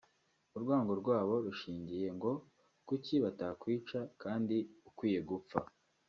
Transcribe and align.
urwango 0.57 0.91
rwabo 1.01 1.33
rushingiye 1.45 2.07
ngo 2.17 2.31
kuki 2.87 3.15
batakwica 3.23 3.99
kandi 4.21 4.57
ukwiye 4.89 5.19
gupfa 5.29 5.59